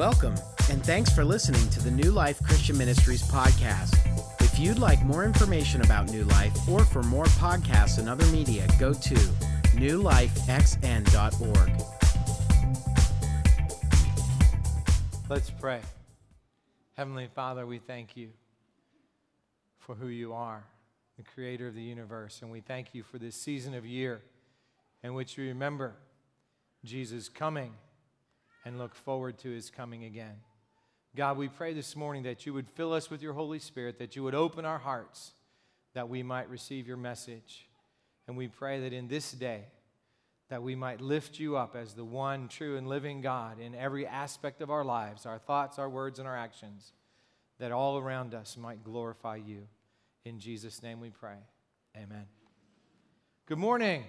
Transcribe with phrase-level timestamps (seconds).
[0.00, 0.34] Welcome,
[0.70, 3.94] and thanks for listening to the New Life Christian Ministries podcast.
[4.40, 8.66] If you'd like more information about New Life or for more podcasts and other media,
[8.78, 9.14] go to
[9.76, 11.82] newlifexn.org.
[15.28, 15.82] Let's pray.
[16.96, 18.30] Heavenly Father, we thank you
[19.80, 20.64] for who you are,
[21.18, 24.22] the creator of the universe, and we thank you for this season of year
[25.02, 25.92] in which we remember
[26.86, 27.74] Jesus coming
[28.64, 30.36] and look forward to his coming again.
[31.16, 34.14] God, we pray this morning that you would fill us with your Holy Spirit, that
[34.14, 35.32] you would open our hearts,
[35.94, 37.66] that we might receive your message.
[38.28, 39.64] And we pray that in this day,
[40.50, 44.06] that we might lift you up as the one true and living God in every
[44.06, 46.92] aspect of our lives, our thoughts, our words, and our actions,
[47.58, 49.66] that all around us might glorify you.
[50.24, 51.38] In Jesus' name we pray.
[51.96, 52.26] Amen.
[53.46, 54.04] Good morning.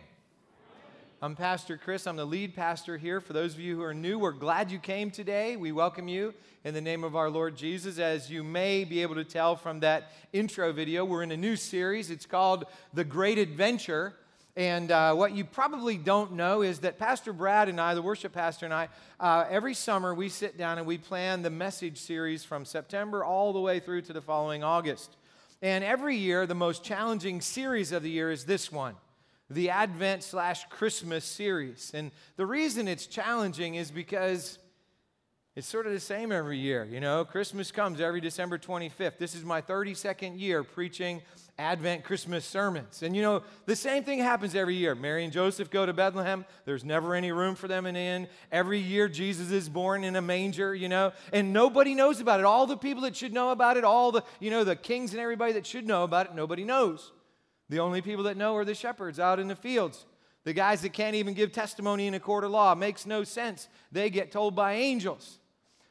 [1.23, 2.07] I'm Pastor Chris.
[2.07, 3.21] I'm the lead pastor here.
[3.21, 5.55] For those of you who are new, we're glad you came today.
[5.55, 6.33] We welcome you
[6.63, 7.99] in the name of our Lord Jesus.
[7.99, 11.55] As you may be able to tell from that intro video, we're in a new
[11.55, 12.09] series.
[12.09, 14.15] It's called The Great Adventure.
[14.55, 18.33] And uh, what you probably don't know is that Pastor Brad and I, the worship
[18.33, 22.43] pastor and I, uh, every summer we sit down and we plan the message series
[22.43, 25.17] from September all the way through to the following August.
[25.61, 28.95] And every year, the most challenging series of the year is this one
[29.53, 31.91] the Advent slash Christmas series.
[31.93, 34.57] And the reason it's challenging is because
[35.53, 36.87] it's sort of the same every year.
[36.89, 39.17] You know, Christmas comes every December 25th.
[39.17, 41.21] This is my 32nd year preaching
[41.59, 43.03] Advent Christmas sermons.
[43.03, 44.95] And you know, the same thing happens every year.
[44.95, 46.45] Mary and Joseph go to Bethlehem.
[46.63, 48.27] There's never any room for them in the inn.
[48.49, 52.45] Every year, Jesus is born in a manger, you know, and nobody knows about it.
[52.45, 55.19] All the people that should know about it, all the, you know, the kings and
[55.19, 57.11] everybody that should know about it, nobody knows.
[57.71, 60.05] The only people that know are the shepherds out in the fields.
[60.43, 62.75] The guys that can't even give testimony in a court of law.
[62.75, 63.69] Makes no sense.
[63.93, 65.39] They get told by angels.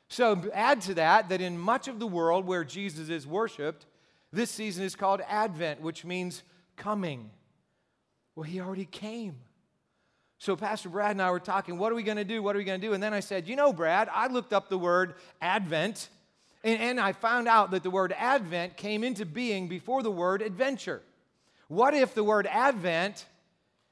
[0.09, 3.87] So add to that that in much of the world where Jesus is worshiped,
[4.31, 6.43] this season is called Advent, which means
[6.77, 7.31] coming.
[8.37, 9.37] Well, he already came.
[10.37, 12.43] So Pastor Brad and I were talking, what are we going to do?
[12.43, 12.93] What are we going to do?
[12.93, 16.11] And then I said, you know, Brad, I looked up the word Advent,
[16.63, 20.43] and, and I found out that the word Advent came into being before the word
[20.43, 21.01] adventure.
[21.71, 23.27] What if the word Advent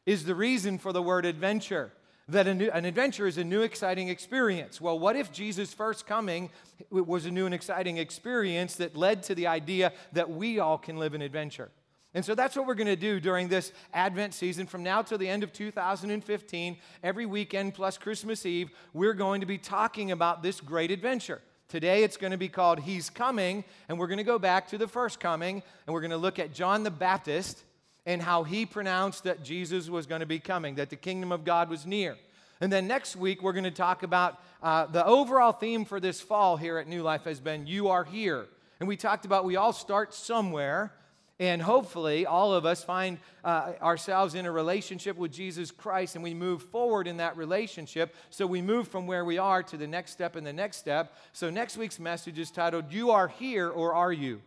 [0.04, 1.92] is the reason for the word adventure?
[2.26, 4.80] That new, an adventure is a new, exciting experience.
[4.80, 6.50] Well, what if Jesus' first coming
[6.90, 10.96] was a new and exciting experience that led to the idea that we all can
[10.96, 11.70] live an adventure?
[12.14, 14.66] And so that's what we're going to do during this Advent season.
[14.66, 19.46] From now till the end of 2015, every weekend plus Christmas Eve, we're going to
[19.46, 21.40] be talking about this great adventure.
[21.68, 24.78] Today it's going to be called He's Coming, and we're going to go back to
[24.78, 27.62] the first coming, and we're going to look at John the Baptist
[28.08, 31.44] and how he pronounced that Jesus was going to be coming, that the kingdom of
[31.44, 32.16] God was near.
[32.58, 36.18] And then next week, we're going to talk about uh, the overall theme for this
[36.18, 38.46] fall here at New Life has been You Are Here.
[38.80, 40.90] And we talked about we all start somewhere,
[41.38, 46.24] and hopefully, all of us find uh, ourselves in a relationship with Jesus Christ and
[46.24, 48.14] we move forward in that relationship.
[48.30, 51.14] So we move from where we are to the next step and the next step.
[51.34, 54.40] So, next week's message is titled, You Are Here or Are You?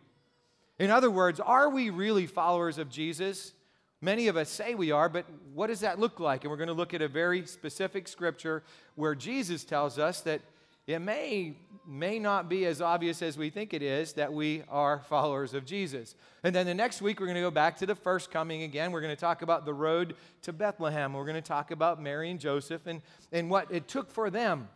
[0.82, 3.52] In other words, are we really followers of Jesus?
[4.00, 6.42] Many of us say we are, but what does that look like?
[6.42, 8.64] And we're going to look at a very specific scripture
[8.96, 10.40] where Jesus tells us that
[10.88, 11.54] it may,
[11.86, 15.64] may not be as obvious as we think it is that we are followers of
[15.64, 16.16] Jesus.
[16.42, 18.90] And then the next week, we're going to go back to the first coming again.
[18.90, 21.12] We're going to talk about the road to Bethlehem.
[21.12, 24.68] We're going to talk about Mary and Joseph and, and what it took for them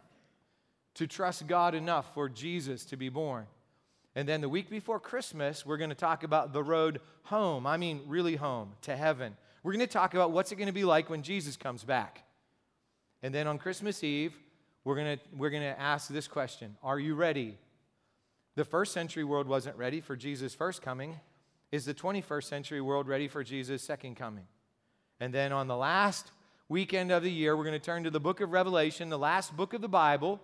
[0.95, 3.47] to trust God enough for Jesus to be born.
[4.17, 7.67] And then the week before Christmas, we're going to talk about the road home.
[7.67, 9.37] I mean, really home, to heaven.
[9.63, 12.25] We're going to talk about what's it going to be like when Jesus comes back.
[13.23, 14.33] And then on Christmas Eve,
[14.85, 17.59] we're going to, we're going to ask this question Are you ready?
[18.55, 21.21] The first century world wasn't ready for Jesus' first coming.
[21.71, 24.47] Is the 21st century world ready for Jesus' second coming?
[25.21, 26.31] And then on the last
[26.71, 29.55] weekend of the year, we're going to turn to the book of Revelation, the last
[29.55, 30.41] book of the Bible.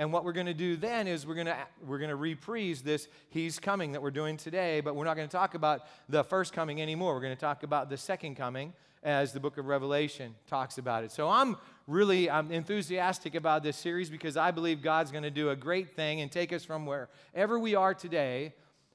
[0.00, 1.56] And what we're going to do then is we're going to
[1.86, 5.28] we're going to reprise this He's coming that we're doing today, but we're not going
[5.28, 7.12] to talk about the first coming anymore.
[7.12, 11.04] We're going to talk about the second coming as the book of Revelation talks about
[11.04, 11.12] it.
[11.12, 15.50] So I'm really I'm enthusiastic about this series because I believe God's going to do
[15.50, 18.54] a great thing and take us from wherever we are today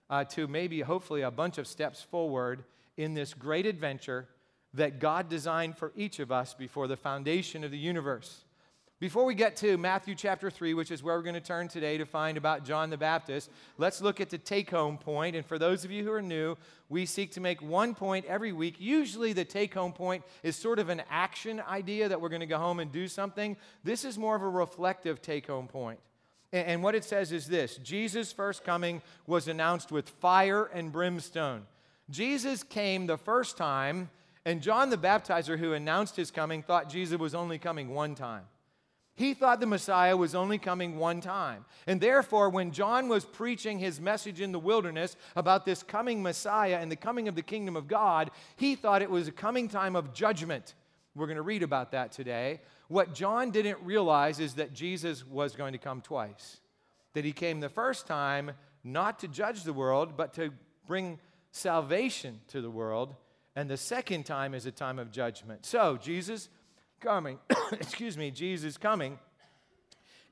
[0.10, 2.64] uh, to maybe hopefully a bunch of steps forward
[2.98, 4.28] in this great adventure
[4.74, 8.44] that God designed for each of us before the foundation of the universe.
[9.06, 11.96] Before we get to Matthew chapter 3, which is where we're going to turn today
[12.00, 15.36] to find about John the Baptist, let's look at the take home point.
[15.36, 16.58] And for those of you who are new,
[16.90, 18.78] we seek to make one point every week.
[18.80, 22.48] Usually, the take home point is sort of an action idea that we're going to
[22.48, 23.56] go home and do something.
[23.84, 26.00] This is more of a reflective take home point.
[26.52, 31.68] And what it says is this Jesus' first coming was announced with fire and brimstone.
[32.10, 34.10] Jesus came the first time,
[34.46, 38.46] and John the Baptizer, who announced his coming, thought Jesus was only coming one time.
[39.16, 41.64] He thought the Messiah was only coming one time.
[41.88, 46.80] And therefore, when John was preaching his message in the wilderness about this coming Messiah
[46.82, 49.96] and the coming of the kingdom of God, he thought it was a coming time
[49.96, 50.74] of judgment.
[51.16, 52.60] We're going to read about that today.
[52.90, 56.60] What John didn't realize is that Jesus was going to come twice.
[57.14, 58.52] That he came the first time
[58.84, 60.52] not to judge the world, but to
[60.86, 61.20] bring
[61.52, 63.16] salvation to the world.
[63.56, 65.66] And the second time is a time of judgment.
[65.66, 66.50] So, Jesus
[67.06, 67.38] coming,
[67.72, 69.20] excuse me, Jesus coming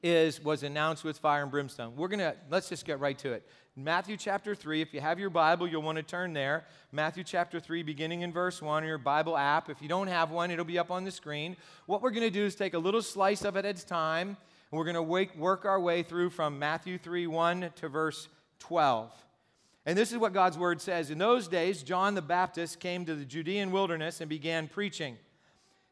[0.01, 1.95] is was announced with fire and brimstone.
[1.95, 3.47] We're going to let's just get right to it.
[3.75, 6.65] Matthew chapter 3, if you have your Bible, you'll want to turn there.
[6.91, 9.69] Matthew chapter 3 beginning in verse 1 in your Bible app.
[9.69, 11.55] If you don't have one, it'll be up on the screen.
[11.85, 14.29] What we're going to do is take a little slice of it at a time,
[14.29, 18.29] and we're going to work our way through from Matthew 3 1 to verse
[18.59, 19.11] 12.
[19.85, 21.11] And this is what God's word says.
[21.11, 25.17] In those days, John the Baptist came to the Judean wilderness and began preaching.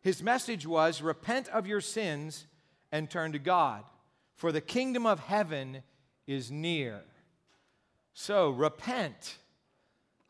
[0.01, 2.48] His message was repent of your sins
[2.92, 3.83] and turn to God,
[4.36, 5.83] for the kingdom of heaven
[6.27, 7.01] is near.
[8.13, 9.38] So, repent.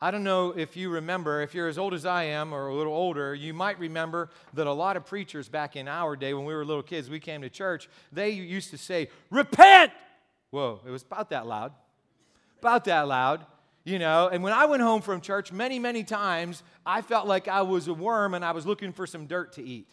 [0.00, 2.74] I don't know if you remember, if you're as old as I am or a
[2.74, 6.44] little older, you might remember that a lot of preachers back in our day when
[6.44, 9.92] we were little kids, we came to church, they used to say, Repent!
[10.50, 11.72] Whoa, it was about that loud.
[12.58, 13.46] About that loud
[13.84, 14.28] you know?
[14.28, 17.88] And when i went home from church many many times i felt like i was
[17.88, 19.88] a worm and i was looking for some dirt to eat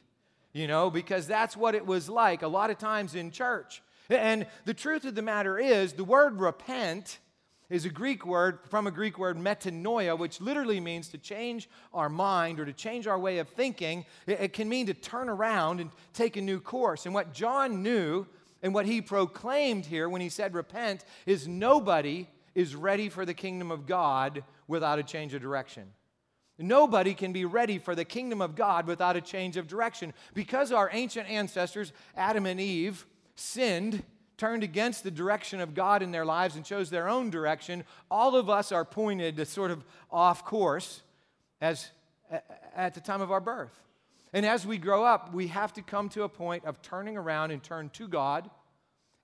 [0.53, 0.89] you know?
[0.89, 3.81] Because that's what it was like a lot of times in church.
[4.09, 7.19] And the truth of the matter is the word repent
[7.69, 12.09] is a greek word from a greek word metanoia which literally means to change our
[12.09, 14.05] mind or to change our way of thinking.
[14.25, 17.05] It can mean to turn around and take a new course.
[17.05, 18.25] And what john knew
[18.63, 22.27] and what he proclaimed here when he said repent is nobody
[22.59, 25.93] is ready for the kingdom of God without a change of direction.
[26.57, 30.13] Nobody can be ready for the kingdom of God without a change of direction.
[30.33, 34.03] Because our ancient ancestors, Adam and Eve, sinned,
[34.35, 38.35] turned against the direction of God in their lives, and chose their own direction, all
[38.35, 41.01] of us are pointed to sort of off course
[41.61, 41.91] as
[42.75, 43.79] at the time of our birth.
[44.33, 47.51] And as we grow up, we have to come to a point of turning around
[47.51, 48.49] and turn to God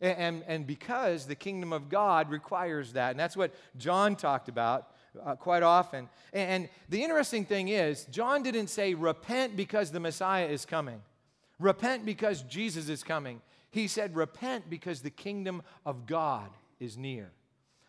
[0.01, 3.11] and, and because the kingdom of God requires that.
[3.11, 4.91] And that's what John talked about
[5.23, 6.09] uh, quite often.
[6.33, 11.01] And, and the interesting thing is, John didn't say, repent because the Messiah is coming,
[11.59, 13.41] repent because Jesus is coming.
[13.71, 16.49] He said, repent because the kingdom of God
[16.79, 17.31] is near.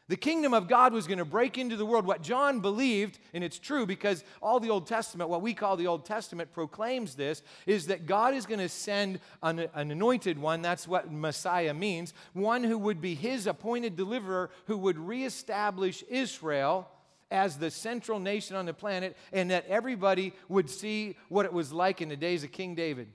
[0.09, 2.07] The kingdom of God was going to break into the world.
[2.07, 5.89] What John believed, and it's true because all the Old Testament, what we call the
[5.89, 10.63] Old Testament, proclaims this, is that God is going to send an, an, anointed one.
[10.63, 12.15] That's what Messiah means.
[12.35, 16.89] One who would be his appointed deliverer, who would reestablish Israel
[17.33, 21.73] as the central nation on the planet, and that everybody would see what it was
[21.73, 23.09] like in the days of King David,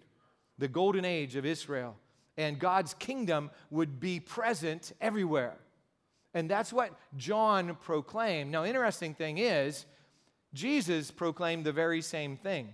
[0.57, 1.95] the golden age of Israel.
[2.35, 5.55] And God's kingdom would be present everywhere.
[6.33, 8.51] And that's what John proclaimed.
[8.51, 9.85] Now, interesting thing is,
[10.53, 12.73] Jesus proclaimed the very same thing.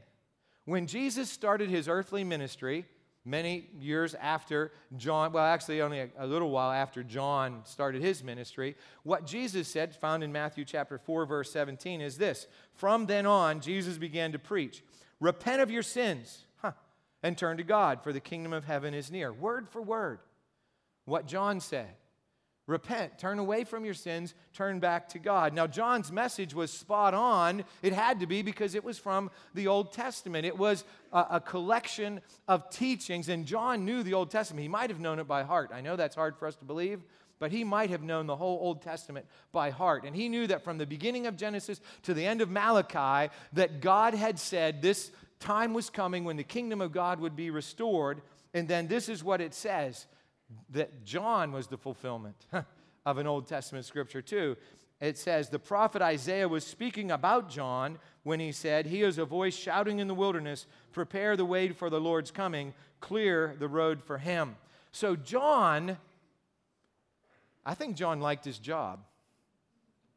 [0.65, 2.85] When Jesus started his earthly ministry,
[3.27, 8.23] many years after John, well, actually, only a, a, little while after John started his
[8.23, 13.25] ministry, what Jesus said, found in Matthew chapter 4, verse 17, is this From then
[13.25, 14.83] on, Jesus began to preach,
[15.19, 16.71] Repent of your sins huh,
[17.21, 19.31] and turn to God, for the kingdom of heaven is near.
[19.31, 20.19] Word for word,
[21.05, 21.95] what John said.
[22.67, 25.53] Repent, turn away from your sins, turn back to God.
[25.53, 27.63] Now, John's message was spot on.
[27.81, 30.45] It had to be because it was from the Old Testament.
[30.45, 30.83] It was
[31.13, 34.63] a, a, collection of teachings, and John knew the Old Testament.
[34.63, 35.71] He might have known it by heart.
[35.73, 37.05] I know that's hard for us to believe,
[37.39, 40.03] but he might have known the whole Old Testament by heart.
[40.03, 43.79] And he knew that from the beginning of Genesis to the end of Malachi, that
[43.79, 48.21] God had said this time was coming when the kingdom of God would be restored.
[48.53, 50.05] And then this is what it says
[50.69, 52.45] that John was the fulfillment
[53.05, 54.57] of an Old Testament scripture, too.
[54.99, 59.25] It says, The prophet Isaiah was speaking about John when he said, He is a
[59.25, 64.01] voice shouting in the wilderness, prepare the way for the Lord's coming, clear the road
[64.01, 64.55] for him.
[64.91, 65.97] So, John,
[67.65, 68.99] I think John liked his job.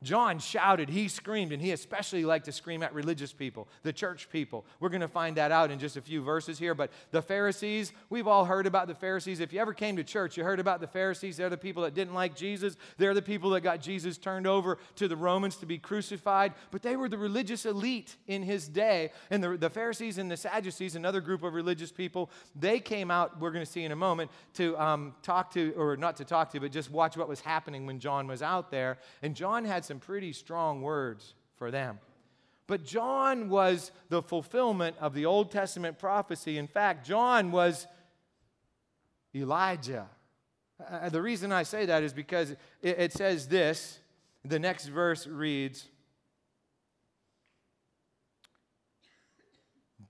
[0.03, 4.31] John shouted, he screamed, and he especially liked to scream at religious people, the church
[4.31, 4.65] people.
[4.81, 6.75] We're going to find that out in just a few verses here.
[6.75, 9.41] But the Pharisees, we've all heard about the Pharisees.
[9.41, 11.37] If you ever came to church, you heard about the Pharisees.
[11.37, 12.77] They're the people that didn't like Jesus.
[12.97, 16.55] They're the people that got Jesus turned over to the Romans to be crucified.
[16.71, 19.13] But they were the religious elite in his day.
[19.29, 23.39] And the, the Pharisees and the Sadducees, another group of religious people, they came out,
[23.39, 26.51] we're going to see in a moment, to um, talk to, or not to talk
[26.53, 28.97] to, but just watch what was happening when John was out there.
[29.21, 31.99] And John had some pretty strong words for them.
[32.69, 36.59] But John was the fulfillment of the Old Testament prophecy.
[36.59, 37.89] In fact, John was
[39.35, 40.07] Elijah.
[40.89, 42.59] Uh, the reason I say that is because it,
[43.01, 43.99] it says this.
[44.45, 45.89] The next verse reads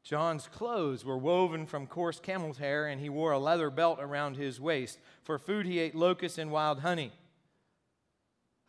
[0.02, 4.36] John's clothes were woven from coarse camel's hair, and he wore a leather belt around
[4.36, 4.98] his waist.
[5.22, 7.12] For food, he ate locusts and wild honey.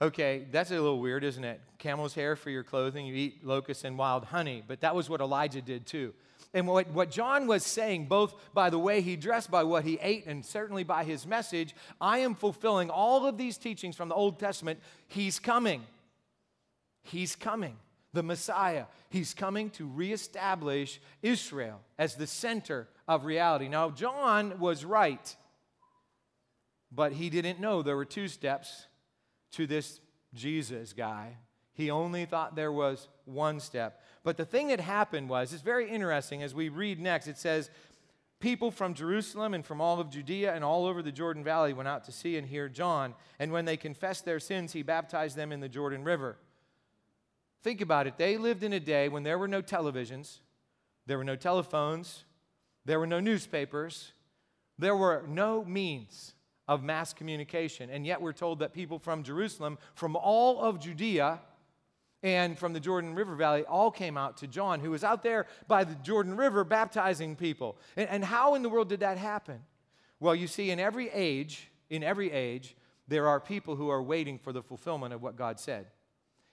[0.01, 1.61] Okay, that's a little weird, isn't it?
[1.77, 4.63] Camel's hair for your clothing, you eat locusts and wild honey.
[4.67, 6.13] But that was what Elijah did too.
[6.55, 9.99] And what, what John was saying, both by the way he dressed, by what he
[10.01, 14.15] ate, and certainly by his message, I am fulfilling all of these teachings from the
[14.15, 14.79] Old Testament.
[15.07, 15.83] He's coming.
[17.03, 17.77] He's coming.
[18.11, 18.85] The Messiah.
[19.09, 23.69] He's coming to reestablish Israel as the center of reality.
[23.69, 25.35] Now, John was right,
[26.91, 28.87] but he didn't know there were two steps
[29.51, 29.99] to this
[30.33, 31.37] Jesus guy.
[31.73, 34.01] He only thought there was one step.
[34.23, 37.69] But the thing that happened was, it's very interesting as we read next, it says,
[38.39, 41.87] People from Jerusalem and from all of Judea and all over the Jordan Valley went
[41.87, 43.13] out to see and hear John.
[43.37, 46.37] And when they confessed their sins, he baptized them in the Jordan River.
[47.61, 48.17] Think about it.
[48.17, 50.39] They lived in a day when there were no televisions,
[51.05, 52.25] there were no telephones,
[52.83, 54.13] there were no newspapers,
[54.79, 56.33] there were no means
[56.71, 57.89] of mass communication.
[57.89, 61.41] And yet we're told that people from Jerusalem, from all of Judea,
[62.23, 65.47] and from the Jordan River Valley all came out to John, who was out there
[65.67, 67.75] by the Jordan River baptizing people.
[67.97, 69.59] And, and, how in the world did that happen?
[70.21, 72.73] Well, you see, in every age, in every age,
[73.05, 75.87] there are people who are waiting for the fulfillment of what God said.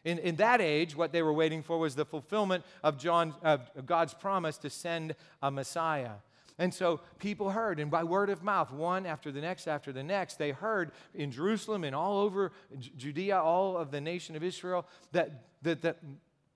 [0.05, 3.71] In, in that age, what they were waiting for was the fulfillment of, John, of
[3.87, 6.15] God's promise to send a Messiah.
[6.59, 10.03] And so people heard, and by word of mouth, one after the next after the
[10.03, 12.53] next, they heard in Jerusalem and all over
[12.97, 15.99] Judea, all of the nation of Israel, that, that, that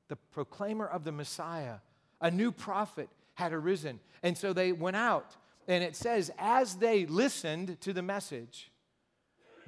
[0.09, 1.76] the proclaimer of the Messiah,
[2.21, 4.00] a new prophet, had arisen.
[4.23, 5.37] And so they went out.
[5.68, 8.73] And it says, as they listened to the message,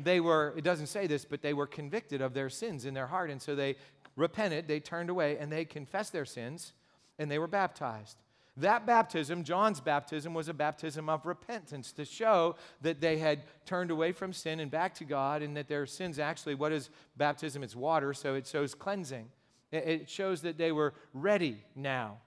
[0.00, 3.06] they were, it doesn't say this, but they were convicted of their sins in their
[3.06, 3.30] heart.
[3.30, 3.76] And so they
[4.16, 6.72] repented, they turned away, and they confessed their sins,
[7.20, 8.16] and they were baptized.
[8.56, 13.90] That baptism, John's baptism, was a baptism of repentance to show that they had turned
[13.90, 17.64] away from sin and back to God, and that their sins actually, what is baptism?
[17.64, 19.28] It's water, so it shows cleansing.
[19.72, 22.18] It shows that they were ready now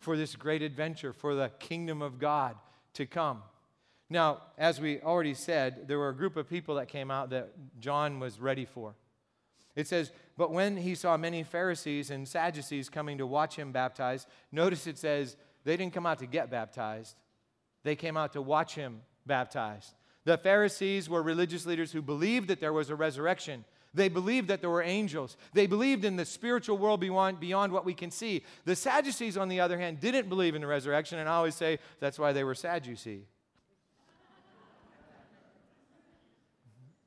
[0.00, 2.56] for this great adventure, for the kingdom of God
[2.94, 3.42] to come.
[4.10, 7.52] Now, as we already said, there were a group of people that came out that
[7.80, 8.94] John was ready for.
[9.76, 14.26] It says, But when he saw many Pharisees and Sadducees coming to watch him baptize,
[14.50, 17.16] notice it says, they didn't come out to get baptized,
[17.82, 19.94] they came out to watch him baptized.
[20.24, 23.64] The Pharisees were religious leaders who believed that there was a resurrection.
[23.92, 25.36] They believed that there were angels.
[25.54, 28.44] They believed in the spiritual world beyond, beyond what we can see.
[28.64, 31.78] The Sadducees, on the other hand, didn't believe in the resurrection, and I always say
[31.98, 33.24] that's why they were Sadducee.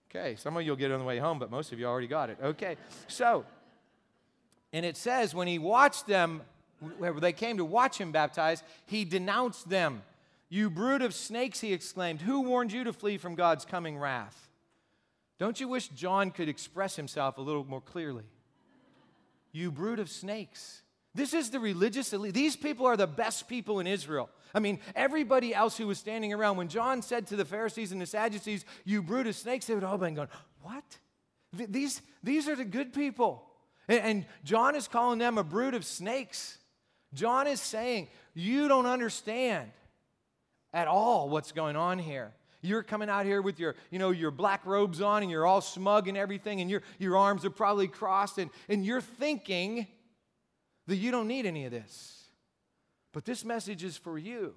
[0.10, 1.86] Okay, some of you will get it on the way home, but most of you
[1.86, 2.38] already got it.
[2.44, 2.76] Okay,
[3.08, 3.46] so,
[4.74, 6.42] and it says when he watched them
[6.98, 10.02] where they came to watch him baptize, he denounced them.
[10.50, 14.48] You brood of snakes, he exclaimed, who warned you to flee from God's coming wrath?
[15.38, 18.26] Don't you wish John could express himself a little more clearly?
[19.52, 20.82] You brood of snakes.
[21.16, 22.34] This is the religious elite.
[22.34, 24.30] These people are the best people in Israel.
[24.54, 28.02] I mean, everybody else who was standing around, when John said to the Pharisees and
[28.02, 30.28] the Sadducees, You brood of snakes, they would all been going,
[30.62, 30.84] What?
[31.54, 33.44] These, these are the good people.
[33.88, 36.58] And, and John is calling them a brood of snakes.
[37.14, 39.72] John is saying, You don't understand
[40.74, 42.32] at all what's going on here.
[42.62, 45.62] You're coming out here with your, you know, your black robes on and you're all
[45.62, 49.88] smug and everything, and your, your arms are probably crossed, and, and you're thinking
[50.88, 52.26] that you don't need any of this.
[53.14, 54.56] But this message is for you.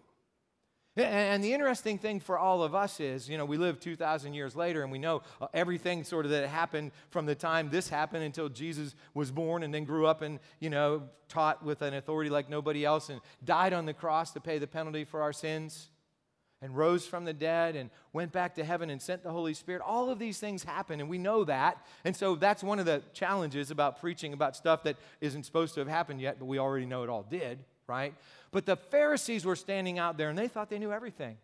[0.95, 4.55] And the interesting thing for all of us is, you know, we live 2,000 years
[4.55, 8.25] later and we know uh, everything sort of that happened from the time this happened
[8.25, 12.29] until Jesus was born and then grew up and, you know, taught with an authority
[12.29, 15.89] like nobody else and died on the cross to pay the penalty for our sins.
[16.61, 19.83] and rose from the dead and went back to heaven and sent the Holy Spirit.
[19.85, 21.85] All of these things happen, and we know that.
[22.05, 25.81] And so that's one of the challenges about preaching about stuff that isn't supposed to
[25.81, 28.15] have happened yet, but we already know it all did, right?
[28.51, 31.37] But the Pharisees were standing out there and they thought they knew everything.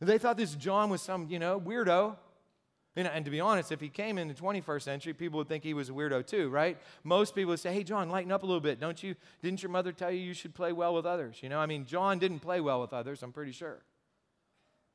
[0.00, 2.16] They thought this John was some, you know, weirdo.
[2.94, 5.72] And, to be honest, if he came in the 21st century, people would think he
[5.72, 6.76] was a weirdo too, right?
[7.04, 8.80] Most people would say, "Hey, John, lighten up a little bit.
[8.80, 9.14] Don't you?
[9.42, 11.86] Didn't your mother tell you you should play well with others?" You know, I mean,
[11.86, 13.22] John didn't play well with others.
[13.22, 13.78] I'm pretty sure.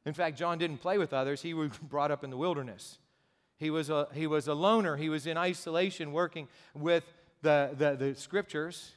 [0.06, 1.42] In fact, John didn't play with others.
[1.42, 3.00] He was brought up in the wilderness.
[3.58, 4.96] He was a, he was a loner.
[4.96, 7.04] He was in isolation working with
[7.42, 8.92] the, the, the scriptures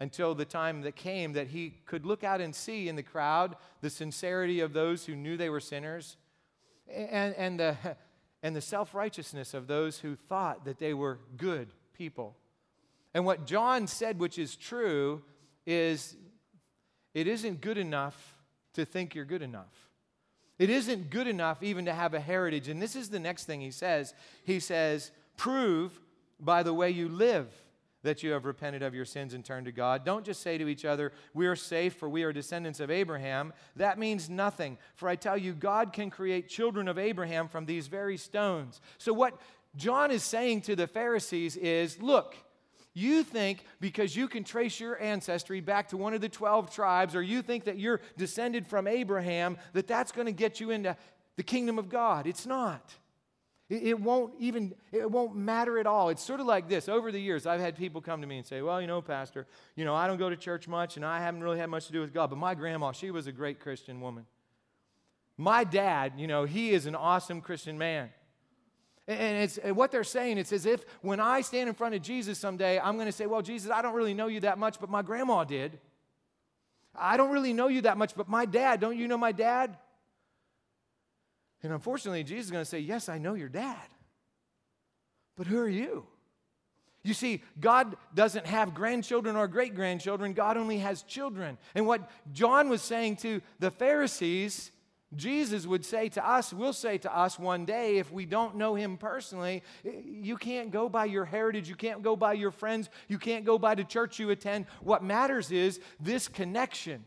[0.00, 3.56] until the time that came that he could look out and see in the crowd
[3.80, 6.16] the sincerity of those who knew they were sinners
[6.92, 7.76] and, and the,
[8.42, 12.36] and the self righteousness of those who thought that they were good people.
[13.14, 15.22] And what John said, which is true,
[15.64, 16.16] is
[17.14, 18.36] it isn't good enough
[18.74, 19.72] to think you're good enough.
[20.58, 22.68] It isn't good enough even to have a heritage.
[22.68, 24.14] And this is the next thing he says.
[24.44, 25.98] He says, Prove
[26.38, 27.48] by the way you live
[28.02, 30.04] that you have repented of your sins and turned to God.
[30.04, 33.52] Don't just say to each other, We are safe, for we are descendants of Abraham.
[33.76, 34.78] That means nothing.
[34.94, 38.80] For I tell you, God can create children of Abraham from these very stones.
[38.98, 39.40] So, what
[39.76, 42.36] John is saying to the Pharisees is, Look,
[42.94, 47.14] you think because you can trace your ancestry back to one of the 12 tribes,
[47.14, 50.96] or you think that you're descended from Abraham, that that's going to get you into
[51.36, 52.26] the kingdom of God.
[52.26, 52.94] It's not.
[53.68, 56.10] It, won't even, it won't matter at all.
[56.10, 56.88] It's sort of like this.
[56.88, 59.48] Over the years, I've had people come to me and say, well, you know, Pastor,
[59.74, 61.92] you know, I don't go to church much and I haven't really had much to
[61.92, 64.24] do with God, but my grandma, she was a great Christian woman.
[65.36, 68.10] My dad, you know, he is an awesome Christian man.
[69.08, 72.02] And it's and what they're saying, it's as if when I stand in front of
[72.02, 74.80] Jesus someday, I'm going to say, Well, Jesus, I don't really know you that much,
[74.80, 75.78] but my grandma did.
[76.92, 79.76] I don't really know you that much, but my dad, don't you know my dad?
[81.62, 83.88] And unfortunately, Jesus is going to say, Yes, I know your dad.
[85.36, 86.06] But who are you?
[87.02, 91.56] You see, God doesn't have grandchildren or great grandchildren, God only has children.
[91.74, 94.72] And what John was saying to the Pharisees
[95.14, 98.74] Jesus would say to us, will say to us one day, if we don't know
[98.74, 103.18] him personally, you can't go by your heritage, you can't go by your friends, you
[103.18, 104.66] can't go by the church you attend.
[104.82, 107.04] What matters is this connection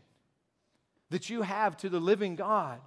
[1.10, 2.80] that you have to the living God.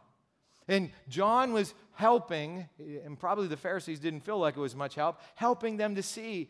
[0.68, 2.68] And John was helping,
[3.06, 6.50] and probably the Pharisees didn't feel like it was much help, helping them to see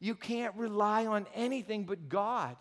[0.00, 2.56] you can't rely on anything but God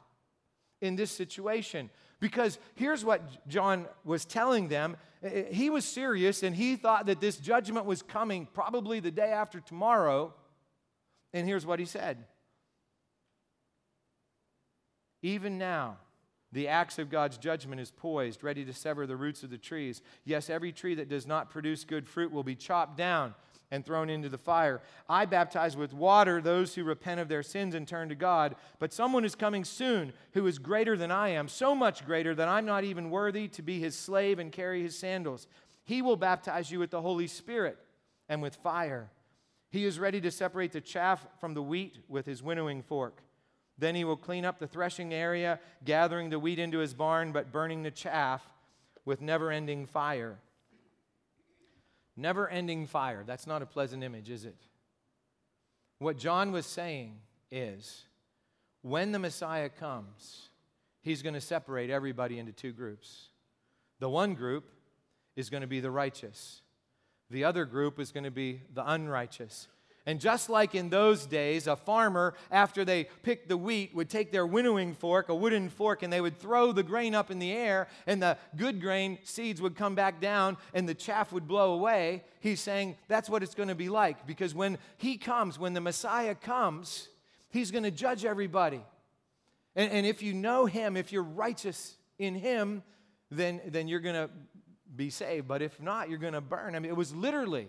[0.81, 1.89] in this situation.
[2.19, 4.97] Because here's what John was telling them
[5.51, 9.60] he was serious and he thought that this judgment was coming probably the day after
[9.60, 10.33] tomorrow.
[11.33, 12.23] And here's what he said
[15.21, 15.97] Even now,
[16.51, 20.01] the axe of God's judgment is poised, ready to sever the roots of the trees.
[20.23, 23.33] Yes, every tree that does not produce good fruit will be chopped down
[23.69, 24.81] and thrown into the fire.
[25.10, 28.93] I baptize with water those who repent of their sins and turn to God, but
[28.93, 32.65] someone is coming soon who is greater than I am, so much greater that I'm
[32.65, 35.47] not even worthy to be his slave and carry his sandals.
[35.83, 37.77] He will baptize you with the Holy Spirit
[38.29, 39.10] and with fire.
[39.69, 43.21] He is ready to separate the chaff from the wheat with his winnowing fork.
[43.78, 47.52] Then he will clean up the threshing area, gathering the wheat into his barn, but
[47.52, 48.42] burning the chaff
[49.06, 50.40] with never ending fire.
[52.16, 53.24] Never ending fire.
[53.26, 54.58] That's not a pleasant image, is it?
[56.00, 57.20] What John was saying
[57.52, 58.04] is
[58.82, 60.50] when the Messiah comes,
[61.02, 63.30] he's going to separate everybody into two groups.
[64.00, 64.72] The one group
[65.36, 66.62] is going to be the righteous,
[67.30, 69.68] the other group is going to be the unrighteous.
[70.08, 74.32] And just like in those days, a farmer, after they picked the wheat, would take
[74.32, 77.52] their winnowing fork, a wooden fork, and they would throw the grain up in the
[77.52, 81.74] air, and the good grain seeds would come back down, and the chaff would blow
[81.74, 82.24] away.
[82.39, 84.26] He's saying that's what it's going to be like.
[84.26, 87.10] Because when he comes, when the Messiah comes,
[87.50, 88.82] he's going to judge everybody.
[89.76, 92.82] And, and if you know him, if you're righteous in him,
[93.30, 94.30] then, then you're going to
[94.96, 95.50] be saved.
[95.50, 96.76] But if not, you're going to burn.
[96.76, 97.67] I mean, it was literally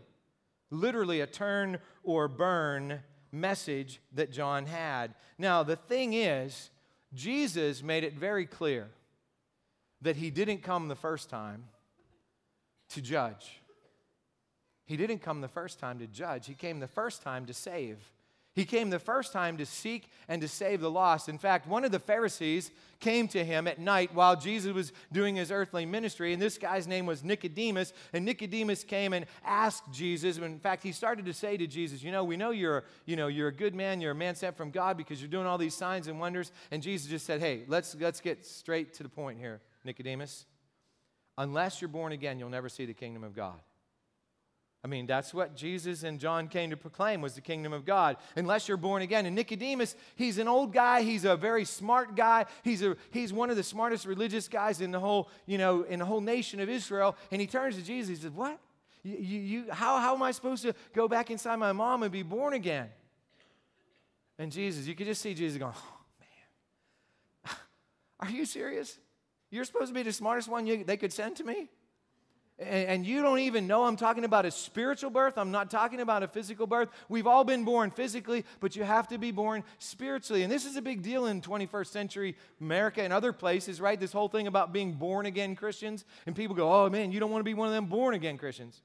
[0.70, 3.00] literally a turn or burn
[3.32, 5.14] message that John had.
[5.38, 6.70] Now, the thing is,
[7.14, 8.88] Jesus made it very clear
[10.02, 11.64] that he didn't come the first time
[12.90, 13.60] to judge.
[14.84, 17.98] He didn't come the first time to judge, he came the first time to save.
[18.58, 21.28] He came the first time to seek and to save the lost.
[21.28, 25.36] In fact, one of the Pharisees came to him at night while Jesus was doing
[25.36, 27.92] his earthly ministry, and this guy's name was Nicodemus.
[28.12, 30.38] And Nicodemus came and asked Jesus.
[30.38, 33.14] And In fact, he started to say to Jesus, "You know, we know you're, you
[33.14, 34.00] know, you're a good man.
[34.00, 36.82] You're a man sent from God because you're doing all these signs and wonders." And
[36.82, 40.46] Jesus just said, "Hey, let's let's get straight to the point here, Nicodemus.
[41.38, 43.60] unless you're born again, you'll never see the kingdom of God.
[44.84, 48.16] I mean, that's what Jesus and John came to proclaim was the kingdom of God.
[48.36, 49.26] Unless you're born again.
[49.26, 52.46] And Nicodemus, he's an old guy, he's a very smart guy.
[52.62, 55.98] He's a he's one of the smartest religious guys in the whole, you know, in
[55.98, 57.16] the whole nation of Israel.
[57.32, 58.60] And he turns to Jesus, he says, What?
[59.02, 62.22] You, you, how, how am I supposed to go back inside my mom and be
[62.22, 62.88] born again?
[64.38, 65.96] And Jesus, you could just see Jesus going, Oh
[67.46, 67.56] man.
[68.20, 68.98] Are you serious?
[69.50, 71.68] You're supposed to be the smartest one you, they could send to me?
[72.58, 75.38] And, you don't even know I'm talking about a spiritual birth.
[75.38, 76.88] I'm not talking about a physical birth.
[77.08, 80.42] We've all been born physically, but you have to be born spiritually.
[80.42, 83.98] And this is a big deal in 21st century America and other places, right?
[83.98, 86.04] This whole thing about being born again Christians.
[86.26, 88.38] And people go, oh man, you don't want to be one of them born again
[88.38, 88.82] Christians.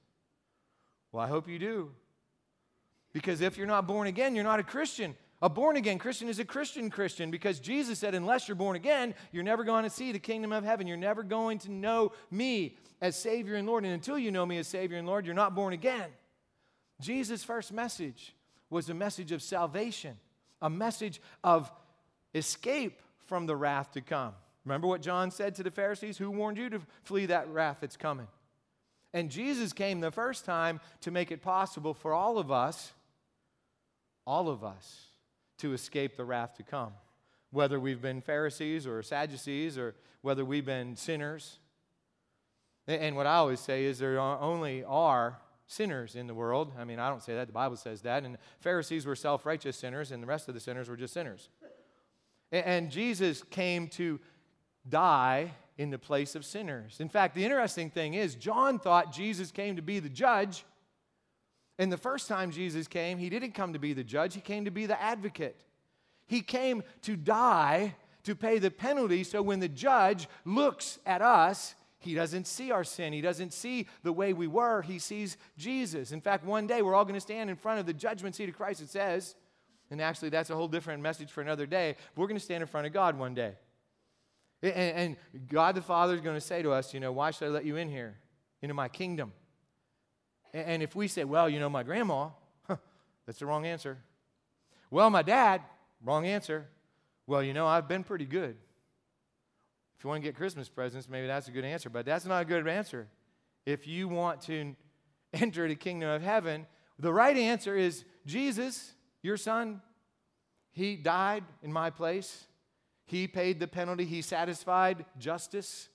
[1.12, 1.92] Well, I hope you do.
[3.12, 5.16] Because if you're not born again, you're not a Christian.
[5.44, 9.14] A born again Christian is a Christian Christian because Jesus said, unless you're born again,
[9.34, 10.88] you're never going to see the kingdom of heaven.
[10.88, 13.84] You're never going to know me as Savior and Lord.
[13.84, 16.10] And until you know me as Savior and Lord, you're not born again.
[17.02, 18.34] Jesus' first message
[18.70, 20.16] was a message of salvation,
[20.62, 21.70] a message of
[22.34, 24.32] escape from the wrath to come.
[24.64, 26.18] Remember what John said to the Pharisees?
[26.18, 28.28] Who warned you to flee that wrath that's coming?
[29.14, 32.94] And Jesus came the first time to make it possible for all of us,
[34.26, 35.08] all of us,
[35.60, 36.94] to escape the wrath to come.
[37.52, 41.60] Whether we've been Pharisees or Sadducees or whether we've been sinners.
[42.88, 46.72] And what I always say is there only are sinners in the world.
[46.78, 48.24] I mean, I don't say that, the Bible says that.
[48.24, 51.50] And Pharisees were self righteous sinners, and the rest of the sinners were just sinners.
[52.52, 54.20] And Jesus came to
[54.88, 56.98] die in the place of sinners.
[57.00, 60.66] In fact, the interesting thing is, John thought Jesus came to be the judge
[61.80, 64.66] and the first time Jesus came, he didn't come to be the judge, he came
[64.66, 65.60] to be the advocate.
[66.28, 71.76] He came to die to pay the penalty so when the judge looks at us,
[72.00, 73.14] he doesn't see our sin.
[73.14, 74.82] He doesn't see the way we were.
[74.82, 76.12] He sees Jesus.
[76.12, 78.50] In fact, one day we're all going to stand in front of the judgment seat
[78.50, 79.36] of Christ, it says.
[79.90, 81.96] And actually, that's a whole different message for another day.
[82.16, 83.54] We're going to stand in front of God one day.
[84.62, 87.46] And, and God the Father is going to say to us, you know, why should
[87.46, 88.18] I let you in here,
[88.62, 89.32] into my kingdom?
[90.54, 92.30] And if we say, well, you know, my grandma,
[92.68, 92.78] huh,
[93.26, 93.98] that's the wrong answer.
[94.92, 95.62] Well, my dad,
[96.04, 96.68] wrong answer.
[97.26, 98.56] Well, you know, I've been pretty good.
[99.98, 102.42] If you want to get Christmas presents, maybe that's a good answer, but that's not
[102.42, 103.08] a good answer.
[103.66, 104.76] If you want to
[105.34, 106.68] enter the kingdom of heaven,
[107.00, 109.82] the right answer is Jesus, your son,
[110.72, 112.46] he died in my place.
[113.06, 114.06] He paid the penalty.
[114.06, 115.90] He satisfied justice.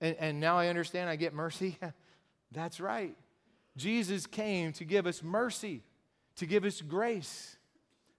[0.00, 1.78] And, and now I understand I get mercy.
[2.52, 3.16] That's right.
[3.76, 5.82] Jesus came to give us mercy,
[6.36, 7.56] to give us grace.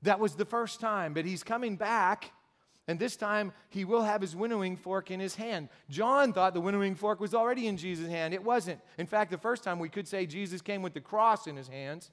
[0.02, 2.32] That was the first time, but he's coming back,
[2.88, 5.70] and this time he will have his winnowing fork in his hand.
[5.90, 8.34] John thought the winnowing fork was already in Jesus' hand.
[8.34, 8.80] It wasn't.
[8.98, 11.68] In fact, the first time we could say Jesus came with the cross in his
[11.68, 12.12] hands,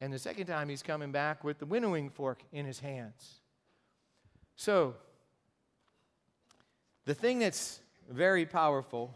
[0.00, 3.40] and the second time he's coming back with the winnowing fork in his hands.
[4.56, 4.94] So,
[7.04, 9.14] the thing that's very powerful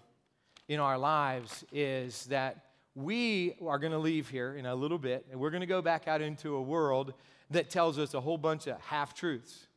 [0.68, 2.67] in our lives is that
[2.98, 5.80] we are going to leave here in a little bit, and we're going to go
[5.80, 7.14] back out into a world
[7.50, 9.68] that tells us a whole bunch of half truths.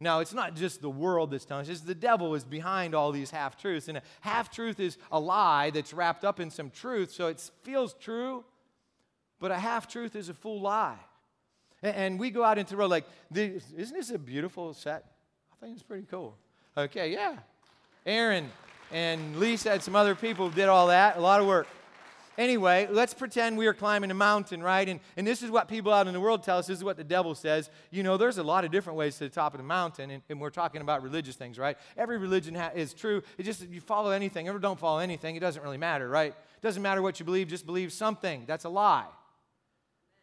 [0.00, 3.12] Now, it's not just the world that's telling us, it's the devil is behind all
[3.12, 3.88] these half truths.
[3.88, 7.50] And a half truth is a lie that's wrapped up in some truth, so it
[7.64, 8.44] feels true,
[9.40, 10.98] but a half truth is a full lie.
[11.82, 15.04] And we go out into the world like, isn't this a beautiful set?
[15.52, 16.34] I think it's pretty cool.
[16.76, 17.36] Okay, yeah.
[18.06, 18.50] Aaron
[18.90, 21.66] and Lisa and some other people did all that, a lot of work.
[22.38, 24.88] Anyway, let's pretend we are climbing a mountain, right?
[24.88, 26.68] And, and this is what people out in the world tell us.
[26.68, 27.68] This is what the devil says.
[27.90, 30.22] You know, there's a lot of different ways to the top of the mountain, and,
[30.30, 31.76] and we're talking about religious things, right?
[31.96, 33.24] Every religion ha- is true.
[33.38, 36.30] It just, you follow anything, or don't follow anything, it doesn't really matter, right?
[36.30, 38.44] It doesn't matter what you believe, just believe something.
[38.46, 39.06] That's a lie.